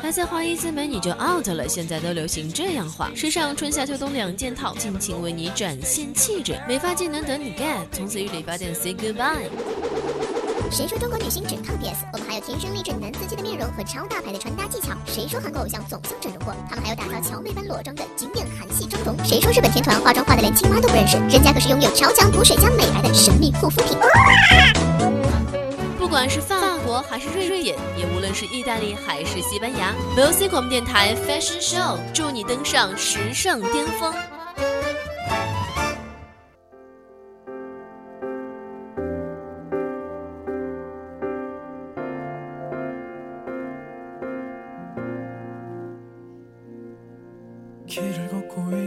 [0.00, 9.48] 还在花一字眉你就 out 了，现在都流行这样画，时尚春夏秋冬两件套，尽情为你展现气质，美发技能等你 get，从此与理发店 say goodbye。
[10.70, 12.04] 谁说中国女星只靠 PS？
[12.12, 14.96] 我们还有天生丽质男司机的面容和超大牌的穿搭技巧。
[15.04, 16.54] 谁说韩国偶像总像整容过？
[16.68, 19.16] 他们还有打造乔妹般裸妆的经典韩系妆容。
[19.24, 21.16] 谁说日本天团化妆化的连青蛙都不认识？
[21.16, 23.98] 人家可是拥有超强补水加美白的神秘护肤品。
[25.00, 25.19] 不
[26.10, 34.12] 不管是法国还是瑞典，也无论是意大利还是西班牙，VOC 广播电台 Fashion Show 祝你登上时尚巅峰。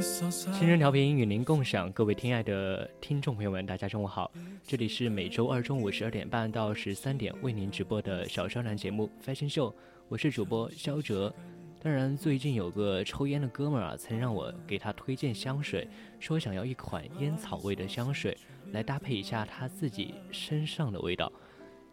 [0.02, 4.30] 新春调频与您共享，各位亲爱的听众朋友们，大家中午好！
[4.66, 9.70] 这里是每周二中午十二点半到十三点为您直播的小商男节目《Fashion Show》，
[10.08, 11.34] 我是主播肖哲。
[11.82, 15.86] 当然，最近有个抽烟的哥们儿啊，曾让我给他推荐香水，
[16.18, 18.38] 说想要一款烟草味的香水
[18.72, 21.30] 来搭配一下他自己身上的味道。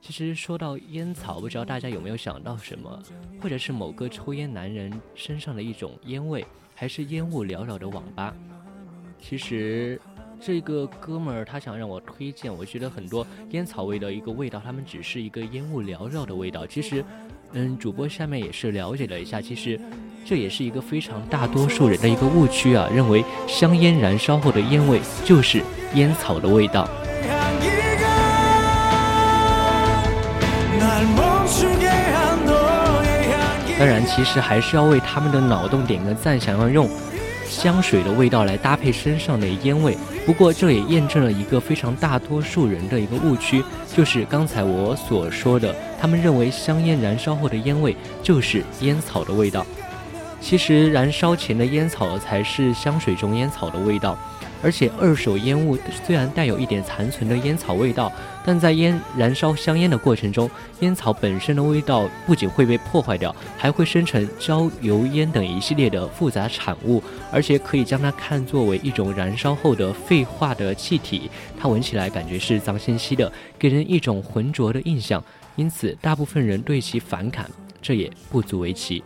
[0.00, 3.02] 其实说到烟草，不知道大家有没有想到什么，
[3.42, 6.46] 或者是某个抽烟男人身上的一种烟味，
[6.76, 8.32] 还是烟雾缭绕的网吧？
[9.18, 10.00] 其实，
[10.42, 16.66] 这个哥们儿他想让我推荐，我觉得很多烟草味的一个味道，他们只是一个烟雾缭绕的味道。
[16.66, 17.04] 其实，
[17.52, 19.78] 嗯，主播下面也是了解了一下，其实
[20.24, 25.62] 这也是一个非常大多数人的一个误区啊，认为香烟燃烧后的烟味就是
[25.94, 26.88] 烟草的味道。
[33.78, 36.88] 当然，其实还是要为他们的脑洞点个赞，想要用。
[37.50, 43.62] 香水的味道来搭配身上的烟味，不过这也验证了一个非常大多数人的一个误区，
[43.94, 49.66] 就是刚才我所说的，他们认为香烟燃烧后的烟味就是烟草的味道，
[50.40, 54.18] 其实燃烧前的烟草才是香水中烟草的味道。
[54.62, 55.74] 而且二手烟雾
[56.04, 58.12] 虽然带有一点残存的烟草味道，
[58.44, 67.02] 但在烟燃烧香烟的过程中，烟草本身的味道不仅会被破坏掉，还会生成焦油烟等一系列的复杂产物，
[67.32, 75.24] 而且可以将它看作为一种燃烧后的废化的气体，它闻起来感觉是脏兮兮的，给人一种浑浊的印象，
[75.56, 79.02] 因此大部分人对其反感，这也不足为奇。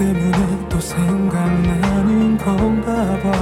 [0.00, 3.32] 때문에 또 생각나는 건가 봐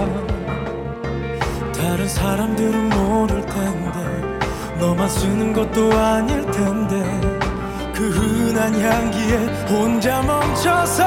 [1.72, 3.98] 다른 사람들은 모를 텐데
[4.78, 7.02] 너만 쓰는 것도 아닐 텐데
[7.94, 9.36] 그 흔한 향기에
[9.69, 11.04] 혼자 멈춰서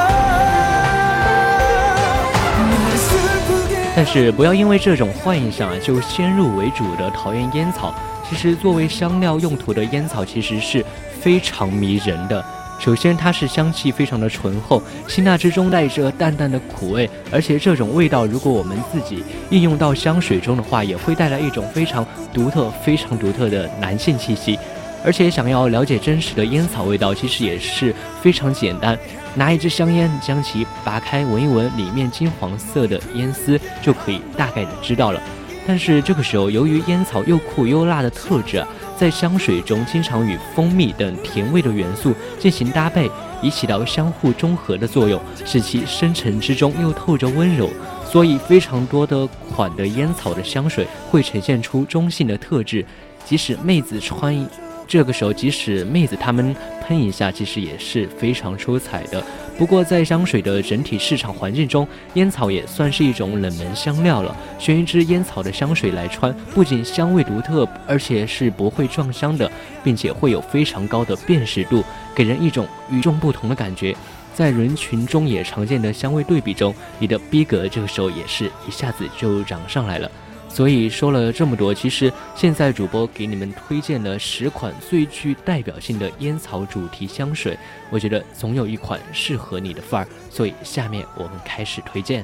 [3.96, 7.92] 但是不要因为这种幻想就先入为主的讨厌烟草。
[8.30, 10.86] 其实作为香料用途的烟草，其实是
[11.20, 12.46] 非常迷人的。
[12.83, 22.05] 首先，它是香气非常的醇厚，辛辣之中带着淡淡的苦味，而且这种味道如果我们自己应用到香水中的话，也会带来一种非常
[22.35, 24.59] 独特、非常独特的男性气息。
[25.05, 28.99] 而且，想要了解真实的烟草味道，其实也是非常简单，
[29.37, 35.23] 拿一支香烟将其拔开，闻一闻里面金黄色的烟丝，就可以大概的知道了。
[35.65, 38.61] 但是这个时候，由于烟草又苦又辣的特质。
[39.03, 43.11] 在香水中，经常与蜂蜜等甜味的元素进行搭配，
[43.43, 47.69] 以起到相互中和的作用，使其深沉之中又透着温柔。
[48.05, 52.87] 所以，非常多的款的烟草的香水会呈现出中性的特质，
[53.25, 54.49] 即使妹子穿。
[54.87, 56.55] 这个时候，即使妹子她们
[56.87, 59.21] 喷一下，其实也是非常出彩的。
[59.63, 64.37] 不过，在香水的整体市场环境中，烟草也算是一种冷门香料了。
[64.59, 69.49] 选一支烟草的香水来穿，不仅香味独特，而且是不会撞香的，
[69.85, 73.95] 并且会有非常高的辨识度，给人一种与众不同的感觉。
[74.35, 80.11] 在人群中也常见的香味对比中，你的逼格这个时候也是一下子就涨上来了。
[80.53, 87.59] 所以说了这么多，其实现在主播给你们推荐了十款最具代表性的烟草主题香水，
[87.89, 92.23] 我觉得总有一款适合你的范儿，所以下面我们开始推荐。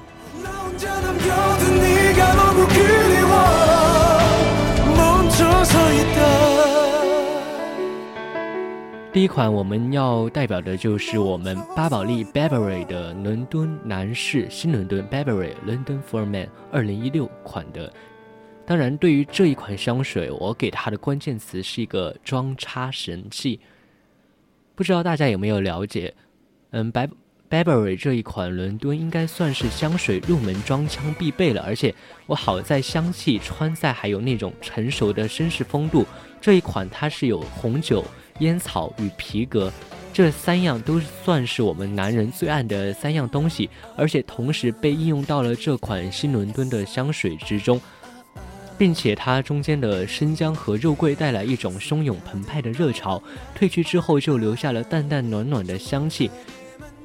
[9.10, 17.90] 第一款我们要代表的就是我们巴宝莉 Burberry 的伦敦男士新伦敦 Burberry London for Men 二零一六款的。
[18.68, 23.58] 当然，对于这一款香水，我给它的关键词是一个装叉神器。
[24.74, 26.14] 不知道大家有没有了解？
[26.72, 27.08] 嗯，Bab
[27.48, 31.62] Burberry 这一款伦敦应该算是香水入门装腔必备了。
[31.62, 31.94] 而且
[32.26, 36.04] 我好在香气、穿戴还有那种成熟的绅士风度。
[36.38, 38.04] 这一款它是有红酒、
[38.40, 39.72] 烟草与皮革。
[40.12, 47.80] 这三样都算是我们男人最爱的三样东西，而且同时被应用到了这款新伦敦的香水之中，
[48.78, 53.20] 并且它中间的生姜和肉桂带来一种汹涌澎湃的热潮，
[53.58, 56.30] 褪去之后就留下了淡淡暖暖的香气，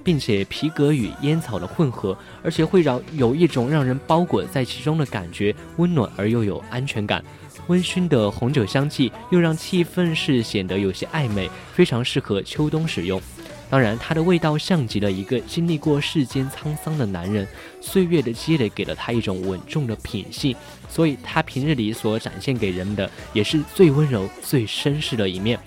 [0.03, 7.23] 并且皮革与烟草的混合，而且会让有一种让人包裹在其中的感觉，温暖而又有安全感。
[7.67, 13.21] 温馨的红酒香气又让气氛是显得有些暧昧，非常适合秋冬使用。
[13.69, 17.47] 当然，它的味道像极了一个经历过世间沧桑的男人，
[17.81, 20.55] 岁月的积累给了他一种稳重的品性，
[20.87, 25.59] 所以他平日里所展现给人们的也是最温柔、最绅士的一面。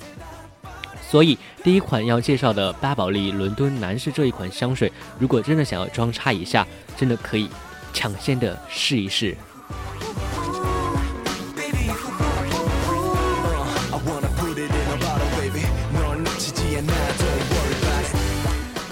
[1.09, 6.65] 所以，第一款要介绍的巴宝莉伦敦男士这一款香水，如果真的想要装叉一下，
[6.97, 7.49] 真的可以
[7.93, 9.37] 抢先的试一试。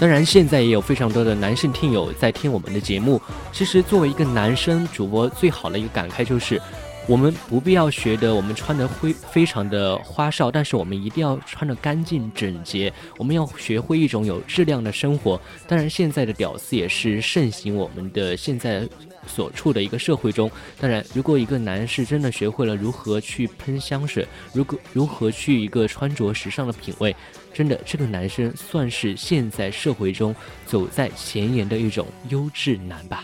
[0.05, 3.19] 当然，现在也有非常多的男性听友在听我们的节目。
[3.51, 6.61] 其实，作为一个男生主播，最好的一个感慨就是，
[7.07, 12.93] 我们不必要学得我们穿的非非常的花哨，但是我们一定要穿的干净整洁。
[13.17, 15.41] 我们要学会一种有质量的生活。
[15.67, 18.87] 当然，现在的屌丝也是盛行我们的现在。
[19.27, 20.49] 所处的一个社会中，
[20.79, 27.15] 当然，如果一个男士真的学会了如何去喷香水，如果如何去一个穿着时尚的品味，
[27.53, 30.35] 真的，这个男生算是现在社会中
[30.65, 33.23] 走在前沿的一种优质男吧。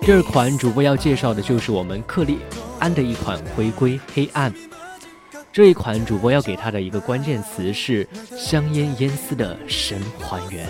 [0.00, 2.38] 第二款主播要介绍的就是我们克利
[2.78, 4.52] 安的一款回归黑暗。
[5.52, 8.06] 这一款主播要给他的一个关键词是
[8.36, 10.66] 香烟烟丝的神还原。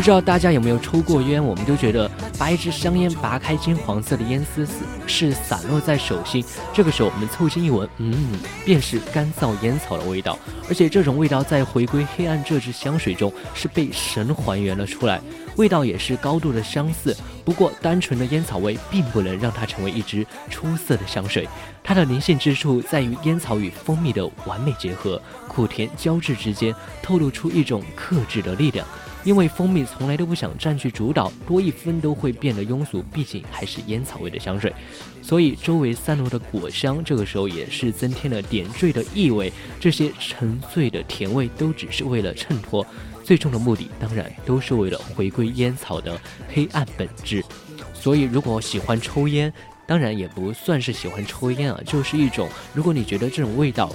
[0.00, 1.44] 不知道大家有没有抽过烟？
[1.44, 4.66] 我们都觉得把一支香烟拔开，金黄色的烟丝
[5.06, 6.42] 是散落在手心。
[6.72, 8.32] 这个时候我们凑近一闻，嗯，
[8.64, 10.38] 便是干燥烟草的味道。
[10.70, 15.20] 而且这种味道在回归黑暗这支香水中是被神还原了出来，
[15.56, 17.14] 味道也是高度的相似。
[17.44, 21.46] 不过单纯的烟草味并不能让它成为一支出色的香水。
[21.84, 28.86] 它的灵性之处在于烟草与蜂蜜的完美结合，苦甜交织之间透露出一种克制的力量。
[29.24, 33.02] 因为蜂蜜从来都不想占据主导，多一分都会变得庸俗。
[33.12, 34.72] 毕竟还是烟草味的香水，
[35.20, 39.52] 所以周围散落的果香，这个时候也是增添了点缀的意味。
[39.78, 42.86] 这些沉醉的甜味都只是为了衬托，
[43.22, 46.18] 最终的目的当然都是为了回归烟草的
[46.48, 47.44] 黑暗本质。
[47.92, 49.52] 所以，如果喜欢抽烟，
[49.90, 53.90] 当然也不算是喜欢抽烟啊，就是一种，如果你觉得这种味道，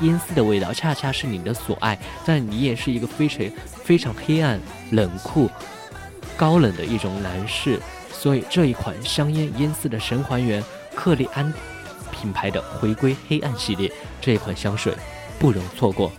[0.00, 3.44] 烟丝的味道恰恰是你的所爱，但你也是一个非常
[3.82, 4.60] 非常黑暗、
[4.92, 5.50] 冷酷、
[6.36, 7.80] 高冷的一种男士，
[8.12, 10.62] 所以这一款香烟烟丝的神还原，
[10.94, 11.52] 克利安
[12.12, 14.94] 品牌的回归黑暗系列这一款香水，
[15.36, 16.12] 不容错过。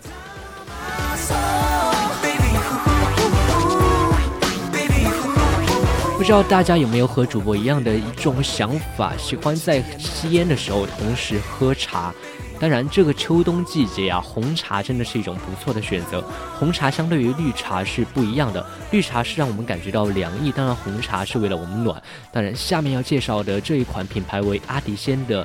[6.22, 12.14] 不知道大家有没有和主播一样的一种想法，喜欢在吸烟的时候同时喝茶。
[12.60, 16.22] 当然，这个秋冬季节啊，红茶真的是一种不错的选择。
[16.56, 22.00] 红茶相对于绿茶是不一样的，绿茶是让我们感觉到凉意，当然红茶是为了我们暖。
[22.30, 25.44] 当然，下面要介绍的这一款品牌为阿迪仙的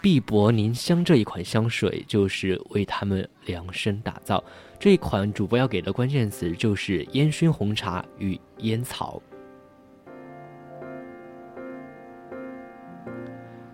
[0.00, 4.42] 碧柏凝香这一款香水，就是为他们量身打造。
[4.80, 9.22] 这一款主播要给的关键词就是烟熏红茶与烟草。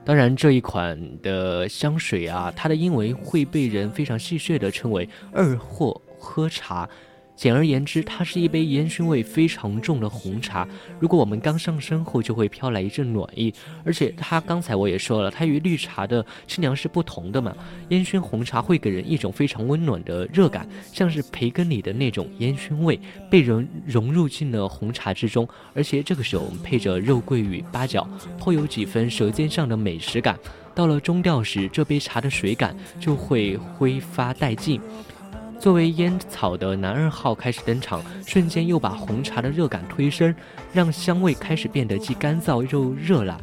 [0.04, 6.88] 当然，这一款的香水啊，它的英文会被人非常戏谑的称为“二货喝茶”。
[7.42, 10.64] 简而言之，它是一杯烟熏味非常重的红茶。
[11.00, 13.52] 如果我们刚上身后，就会飘来一阵暖意。
[13.84, 17.52] 而且，它刚才我也说了，它与绿茶的清凉是不同的嘛。
[17.88, 22.96] 烟熏红茶会给人一种非常温暖的热感，像是培根里的那种烟熏味
[23.28, 25.48] 被人融入进了红茶之中。
[25.74, 28.08] 而且这个时候，我们配着肉桂与八角，
[28.38, 30.38] 颇有几分舌尖上的美食感。
[30.76, 34.80] 到了中调时，这杯茶的水感就会挥发殆尽。
[35.62, 40.34] 作为烟草的男二号开始登场，瞬间又把红茶的热感推升，
[40.72, 43.38] 让香味开始变得既干燥又热辣。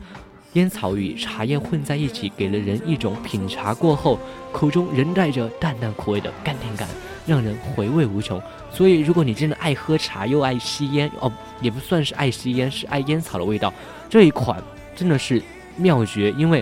[0.51, 4.19] 烟草与茶叶混在一起，给了人一种品茶过后
[4.51, 6.89] 口中仍带着淡淡苦味的甘甜感，
[7.25, 8.41] 让人回味无穷。
[8.69, 13.73] 所以，如果你真的爱喝茶又爱吸烟，哦，也不算是爱吸烟，是爱烟草的味道，
[14.09, 14.61] 这一款
[14.93, 15.41] 真的是
[15.77, 16.61] 妙绝，因为。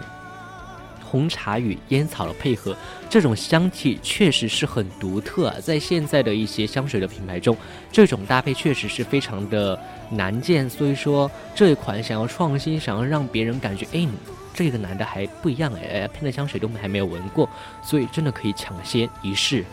[1.10, 2.76] 红茶与烟草的配合，
[3.10, 5.56] 这种香气确实是很独特啊。
[5.62, 7.56] 在现在的一些香水的品牌中，
[7.92, 10.70] 这种搭配确实是非常的难见。
[10.70, 14.06] 所以说这一款想要创新，想要让别人感觉，哎，
[14.54, 17.50] 这个男的还不一样哎，喷的香水都还没有闻过，
[17.82, 19.64] 所以真的可以抢先一试。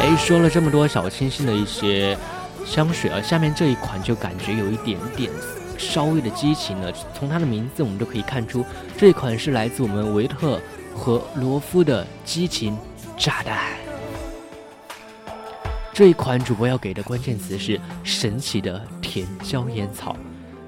[0.00, 2.16] 哎，说了这么多小清新的一些
[2.64, 5.30] 香水啊，下面这一款就感觉有一点点
[5.84, 6.92] 稍微的激情呢。
[7.14, 8.64] 从它的名字我们就可以看出，
[8.96, 10.60] 这一款是来自我们维特
[10.94, 12.76] 和罗夫的激情
[13.16, 13.58] 炸弹。
[15.92, 20.16] 这一款主播要给的关键词是神奇的甜椒烟草。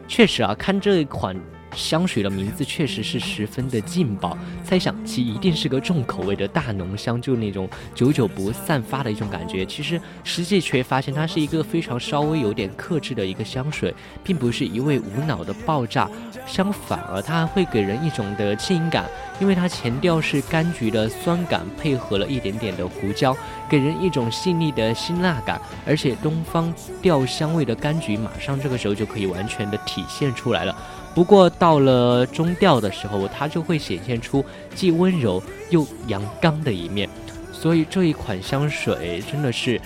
[0.07, 1.37] 确实啊，看这一款。
[1.77, 9.65] 香水的名字确实是十分的劲爆，猜想其一定是个重口味的大浓香，就那种久久不散发的一种感觉。
[9.67, 16.11] 其实实际却发现它是一个非常稍微有点克制的一个香水，并不是一味无脑的爆炸，
[16.47, 19.05] 相反而它还会给人一种的轻盈感，
[19.39, 23.37] 因为它前调是柑橘的酸感，配合了一点点的胡椒，
[23.69, 30.75] 给人一种细腻的辛辣感，而且东方调香味的柑橘马上这个时候就可以完全的体现出来了。
[31.15, 37.09] 不过到了中调的时候，它就会显现出既温柔又阳刚的一面，
[37.53, 39.81] 所以这一款香水真的是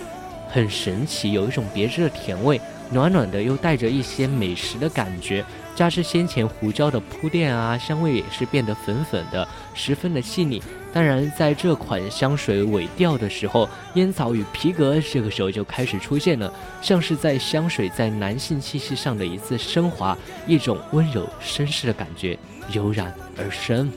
[0.49, 2.59] 很神奇，有一种别致的甜味，
[2.91, 5.43] 暖暖的又带着一些美食的感觉。
[5.73, 10.61] 加之先前胡椒的铺垫啊，香味也是变得粉粉的，十分的细腻。
[10.93, 22.37] 当然，在这款香水尾调的时候，烟草与皮革这个时候就开始出现了，像是在香水在男性气息上的一次升华，一种温柔绅士的感觉
[22.73, 23.89] 油然而生。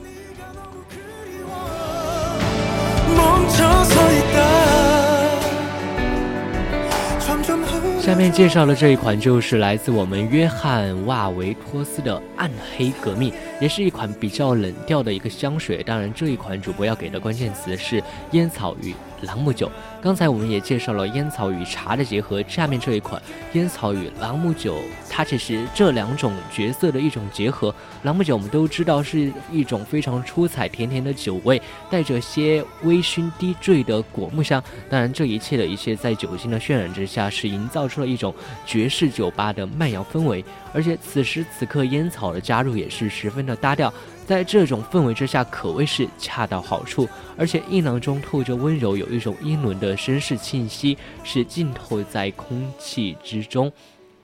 [7.99, 15.81] 下面介绍的这一款就是来自我们约翰瓦维托斯的暗黑革命，也是一款比较冷调的一个香水。
[15.81, 19.71] 当然，这一款主播要给的关键词是烟草与朗姆酒。
[20.01, 23.21] 刚才我们也介绍了烟草与茶的结合，下面这一款
[23.53, 24.77] 烟草与朗姆酒，
[25.09, 27.73] 它其实这两种角色的一种结合。
[28.03, 34.63] 朗姆酒我们都知道是一种非常出彩甜甜的酒味，带着些微醺低坠的果木香。
[34.89, 38.33] 当然，这一切的一切在酒精的渲染之下，是营造出了一种
[38.65, 40.43] 爵士酒吧的慢摇氛围。
[40.75, 43.91] 而且此时此刻烟草的加入也是十分的搭调。
[44.25, 53.71] 在这种氛围之下，可谓是恰到好处，而且硬囊中透着温柔，有一种英伦的绅士气息，是浸透在空气之中。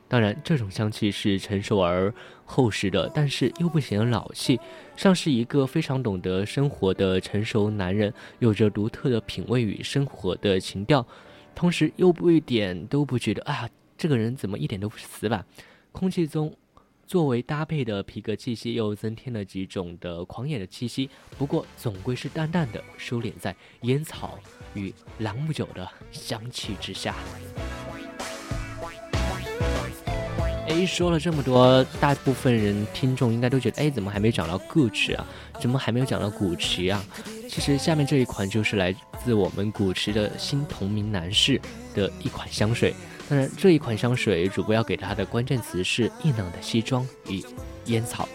[0.10, 4.60] 当然，这种香气是成熟而厚实的，但是又不显老气，
[4.98, 11.06] 像是一个非常懂得生活的成熟男人，有着独特的品味与生活的情调，
[11.56, 15.46] 同时又不一点都不觉得啊，这个人怎么一点都不死板？
[15.92, 16.54] 空气中。
[17.08, 21.10] 作为搭配的皮革气息，又增添了几种的狂野的气息。
[21.38, 24.40] 不过，总归是淡淡的收敛在烟草
[24.74, 27.14] 与朗姆酒的香气之下。
[30.70, 35.28] 哎，说了这么多，大部分人听众应该都觉得，哎，怎么还没讲到 Gucci 啊？
[35.60, 37.04] 怎么还没有讲到古驰啊？
[37.50, 41.60] 其实下面这一款就是来自我们古驰的新同名男士
[41.94, 42.96] 的一款香水。
[43.32, 47.42] 当然，这一款香水主播要给它的关键词是硬朗的西装与
[47.86, 48.28] 烟草。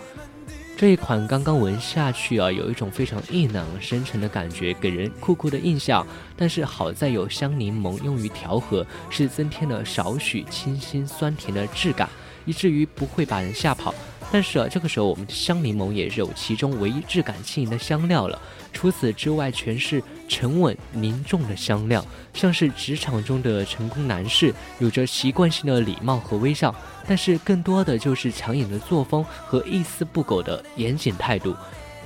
[0.74, 6.06] 这一款刚刚闻下去啊，有一种非常硬朗深沉的感觉，给人酷酷的印象。
[6.34, 12.08] 但是好在有香柠檬用于调和，是增添了少许清新酸甜的质感，
[12.46, 13.94] 以至于不会把人吓跑。
[14.32, 18.40] 但是啊，这个时候我们的香柠檬也是有其中唯一质感轻盈的香料了。
[18.72, 22.04] 除此之外，全是沉稳凝重的香料，
[22.34, 26.74] 像是职场中的成功男士，有着习惯性的礼貌和微笑，
[27.06, 31.56] 但是更多的就是抢眼的作风和一丝不苟的严谨态度。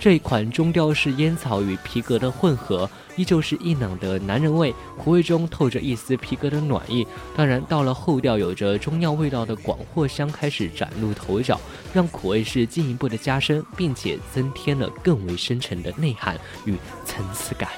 [0.01, 7.07] 这一款中调是烟草与皮革的混合，依旧是硬朗的男人味，苦味中透着一丝皮革的暖意。
[7.37, 11.61] 当然，到了后调，有着中药味道的广藿香开始崭露头角，
[11.93, 17.69] 让苦味是进一步的加深，并且增添了更为深沉的内涵与层次感。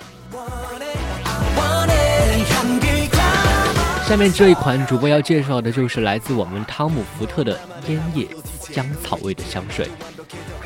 [4.07, 8.29] 下面这一款主播要介绍的就是来自我们汤姆福特的烟叶
[8.61, 9.88] 香草味的香水。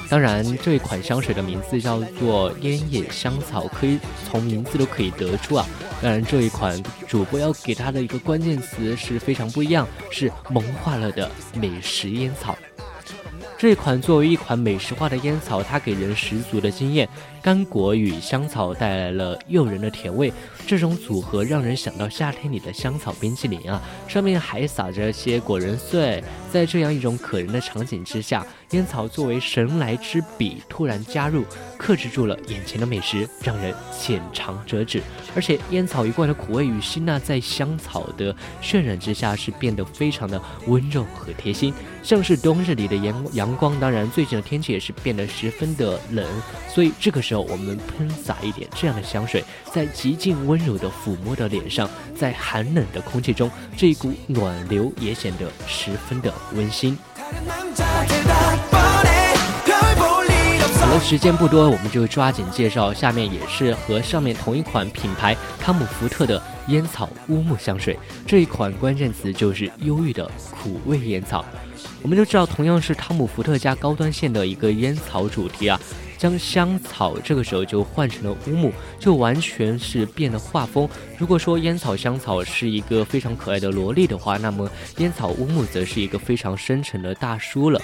[0.08, 5.66] 当然，这一款香水的名字叫做烟叶香草，可以从名字都可以得出啊。
[6.00, 12.56] 当然，这一款主播要给它的一个关键词是非常不一样，是萌化了的美食烟草。
[13.58, 17.08] 这一款作为一款美食化的烟草，它给人十足的惊艳。
[17.42, 20.32] 干果与香草带来了诱人的甜味，
[20.66, 26.22] 这种组合让人想到夏天里的香草冰淇淋啊，上面还撒着些果仁碎。
[26.52, 31.44] 在这样一种可人的场景之下，烟草作为神来之笔突然加入，
[31.78, 35.02] 克制住了眼前的美食，让人浅尝辄止。
[35.35, 43.78] 而且烟草一贯的苦味与辛辣在香草的渲染之下，是变得非常的温柔和贴心，像是冬日里的阳阳光。
[43.80, 46.26] 当然，最近的天气也是变得十分的冷，
[46.68, 47.46] 所以这个时候。
[47.46, 56.99] 我们喷洒一点这样的香水，在极尽温柔的抚摸的脸上，在寒冷的空气中，这一股暖流也显得十分的温馨。
[60.78, 67.99] 好了，时间不多，我们就抓紧介绍下面也是和上面同一款品牌汤姆福特的烟草乌木香水。
[68.26, 71.45] 这一款关键词就是忧郁的苦味烟草。
[72.00, 75.80] 我们都知道，同样是汤姆福特家高端线的一个烟草主题啊。
[76.18, 80.88] 将香草这个时候就换成了乌木，就完全是变了画风。
[81.18, 87.80] 如果说烟草香草是一个非常可爱的萝莉的话，那么烟草乌木则是一个非常深沉的大叔了。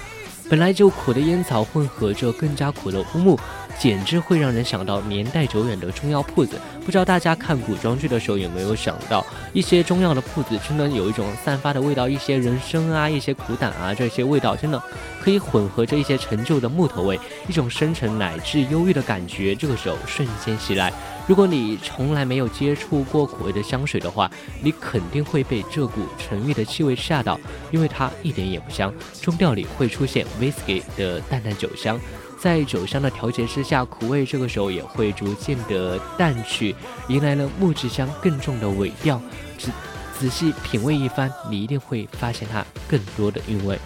[0.50, 3.40] 本来就苦的烟草混合着更加苦的乌木，
[3.78, 6.60] 简直会让人想到年代久远的中药铺子。
[6.84, 9.24] 不知道大家看古装剧的时候有没有想到，
[9.54, 14.82] 一些中药的铺子真的有一种散发的味道，一些人参啊，一些苦胆啊，这些味道真的
[15.22, 20.92] 可以混合着一些陈旧的木头味，一种深沉乃至忧郁的感觉，这个时候瞬间袭来。
[21.28, 24.28] 如果你从来没有接触过苦味的香水的话，
[24.60, 27.38] 你肯定会被这股沉郁的气味吓到，
[27.70, 28.92] 因为它一点也不香。
[29.20, 32.00] 中调里会出现 whisky 的淡淡酒香，
[32.40, 36.74] 在酒香的调节之下，苦味这个时候也会逐渐的淡去，
[37.06, 39.22] 迎来了木质香更重的尾调。
[39.56, 39.70] 仔
[40.18, 43.78] 仔细品味一番，你一定会发现它更多的韵味。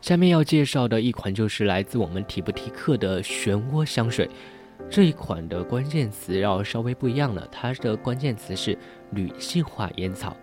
[0.00, 4.28] 下面要介绍的一款就是来自我们提布提克的漩涡香水，
[4.88, 8.76] 这一款的关键词要稍微不一样了，它的关键词是
[9.10, 10.34] 女性化烟草。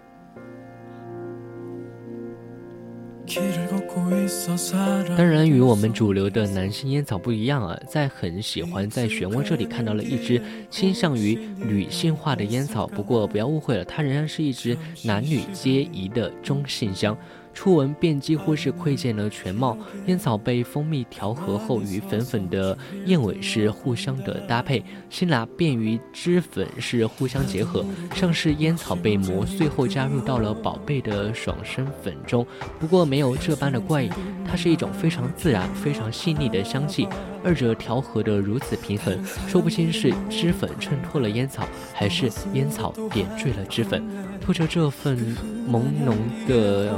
[5.17, 17.17] 当然，与我们主流的男性烟草不一样啊，在很喜欢在漩涡这里看到了一支倾向于女性化的烟草，不过不要误会了，它仍然是一支男女皆宜的中性香。
[17.57, 19.75] 初闻便几乎是窥见了全貌。
[20.05, 22.77] 烟草被蜂蜜调和后，与粉粉的
[23.07, 32.45] 燕尾是互相的搭配，辛辣便于脂粉是互相结合，像是烟草被磨碎后加入到了宝贝的爽身粉中。
[32.79, 34.11] 不过没有这般的怪异，
[34.47, 37.07] 它是一种非常自然、非常细腻的香气，
[37.43, 44.07] 二者调和的如此平衡，说不清是脂粉衬托了烟草，还是烟草点缀了脂粉。
[44.47, 45.17] 透着这份
[45.69, 46.15] 朦胧
[46.47, 46.97] 的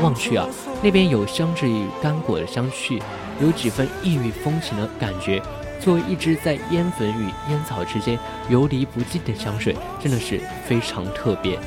[0.00, 0.46] 望去啊，
[0.84, 3.02] 那边有香脂与干果的香气，
[3.42, 5.42] 有几分异域风情的感觉。
[5.80, 8.16] 作为一支在烟粉与烟草之间
[8.48, 11.58] 游离不尽的香水，真的是非常特别。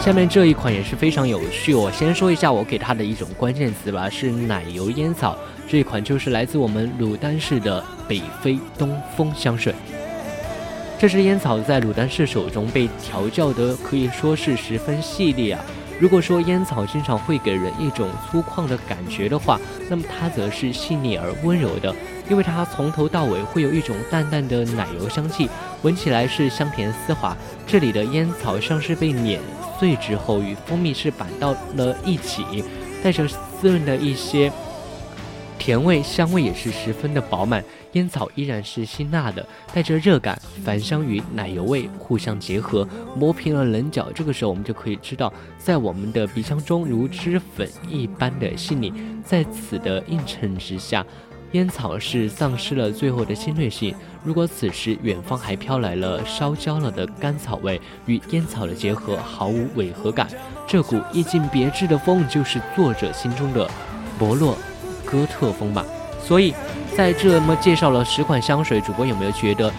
[0.00, 5.36] 下面这一款也是非常有趣，我先说一下我给它的一种关键词吧，是奶油烟草。
[5.66, 9.74] 这一款就是来自我们鲁丹市的北非东风香水。
[10.98, 15.60] 这支烟草在鲁丹氏手中被调教的可以说是十分细腻啊。
[16.00, 21.94] 如果说烟草经常会给人一种粗犷的感觉的话，那么它则是细腻而温柔的，
[22.28, 25.48] 因为它从头到尾会有一种淡淡的奶油香气，
[25.82, 27.36] 闻起来是香甜丝滑。
[27.66, 29.40] 这里的烟草像是被碾
[29.78, 32.64] 碎之后与蜂蜜是拌到了一起，
[33.02, 34.50] 带着滋润的一些。
[35.58, 42.86] 甜味、香味也是十分的饱满，烟草依然是辛辣的，带着热感，繁香与奶油味互相结合，
[43.16, 44.10] 磨平了棱角。
[44.12, 48.92] 这个时候，我们就可以知道，在我们的鼻腔中如脂粉一般的细腻。
[49.24, 51.06] 在此的映衬之下，
[51.52, 53.94] 烟草是丧失了最后的侵略性。
[54.22, 60.28] 如果此时远方还飘来了烧焦了的甘草味，与烟草的结合毫无违和感，
[60.66, 63.70] 这股意境别致的风，就是作者心中的
[64.18, 64.58] 伯洛。
[65.04, 65.84] 哥特风吧，
[66.22, 66.54] 所以
[66.96, 69.72] 在这么介绍了十款香水，主播有没有觉得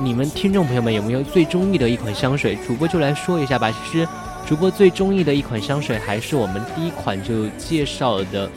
[0.00, 2.56] 你们听众朋友们有没有最中意的一款香水？
[2.66, 3.70] 主播就来说一下吧。
[3.70, 4.08] 其实
[4.46, 8.50] 主播最中意的一款香水还是我们第一款就介绍的，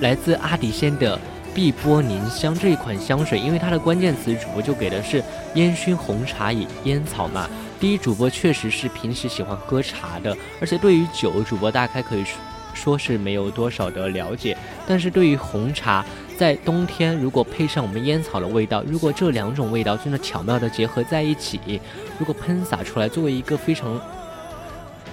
[0.00, 1.18] 来自阿迪仙的
[1.54, 5.22] 碧波凝香这一款香水，因为它的关键词主播就给的是
[5.54, 7.48] 烟熏红茶与烟草嘛。
[7.78, 12.24] 第一，主播确实是平时喜欢喝茶的，而且对于酒，主播大概可以
[12.72, 12.98] 说。
[13.02, 14.56] 是没有多少的了解，
[14.86, 16.04] 但是对于红茶，
[16.38, 21.80] 在冬天如果配上我们烟草的味道，如果这两种味道真的巧妙的结合在一起，
[22.16, 24.00] 如果喷洒出来，作为一个非常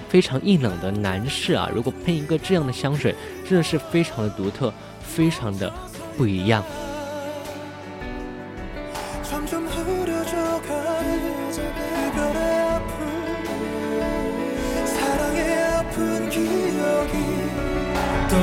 [0.08, 3.12] 非常硬朗的男士啊，如果喷一个这样的香水，
[3.44, 5.72] 真的是非常的独特，非常的
[6.16, 6.62] 不一样。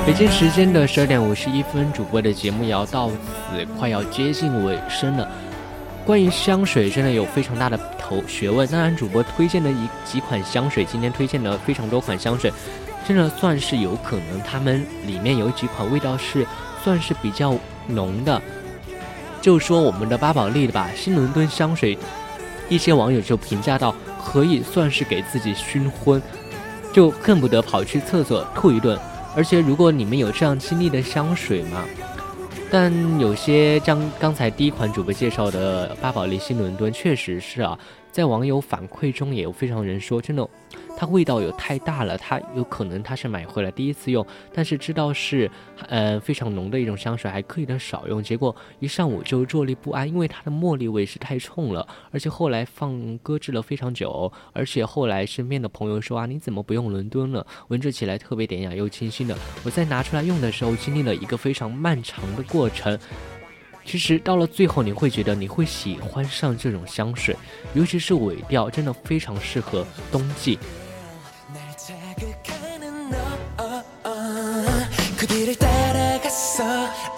[0.08, 5.30] 北京时间的十二点五十一分，主播的节目也要到此快要接近尾声了。
[6.06, 8.66] 关于香水，真的有非常大的头学问。
[8.70, 12.50] 当然，主播推荐的一几款香水，今天推荐了非常多款香水，
[13.06, 16.48] 真的算是有可能，他们里面有几款味道是
[16.86, 17.54] 算是比较
[17.88, 18.42] 浓的。
[19.42, 21.98] 就说我们的巴宝莉的吧，新伦敦香水，
[22.70, 23.94] 一些网友就评价到，
[24.24, 26.22] 可以算是给自己熏昏，
[26.94, 28.98] 就恨不得跑去厕所吐一顿。
[29.38, 31.86] 而且，如果你们有这样经历的香水嘛，
[32.72, 37.78] 但有些将刚才第一款主播介绍的巴宝莉新伦敦，确实是啊，
[38.12, 40.50] 在网友反馈中也有非常人说，真的。
[41.00, 45.50] 它味道有太大了，它有可能它是买回来第一次用，但是知道是，
[45.88, 57.46] 呃非常浓的一种香水，还刻意的少用，结果一上午就坐立不安，因为它的茉莉味是太冲了，而且后来放搁置了非常久，而且后来身边的朋友说啊，你怎么不用伦敦了？
[57.68, 59.38] 闻着起来特别典雅又清新的。
[59.64, 62.98] 我在拿出来用的时候，经历了一个非常漫长的过程。
[63.86, 67.34] 其实到了最后，你会觉得你会喜欢上这种香水，
[67.74, 70.58] 尤其是尾调，真的非常适合冬季。
[75.28, 77.17] 길을 따라갔어.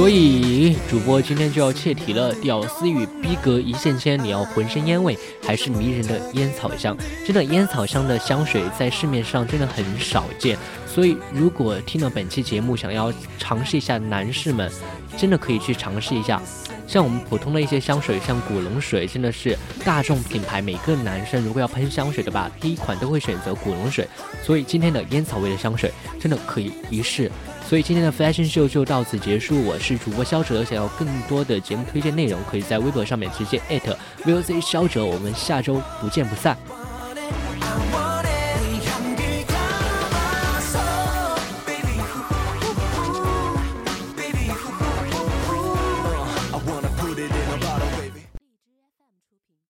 [0.00, 6.96] 所以主播今天就要切题了，屌丝与逼格一线牵，你要浑身烟味还是迷人的烟草香？
[7.26, 14.72] 真的烟草香的香水在市面上真的很少见，所以如果听了本期节目想要尝试一下，男士们
[15.18, 16.40] 真的可以去尝试一下。
[16.86, 24.08] 像我们普通的一些香水，像古龙水，真的是大众品牌，每个男生如果要喷香水的吧，第一款都会选择古龙水。
[24.42, 27.30] 所以今天的烟草味的香水真的可以一试。
[27.70, 36.58] 所以今天的 fashion show 就到此结束我是主播肖哲想要更多的节目推荐内容可以在微博上面直接艾特 voc 肖哲我们下周不见不散。